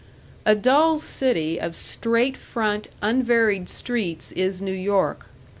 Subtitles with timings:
[0.47, 5.27] A dull city of straight front unvaried streets is New York.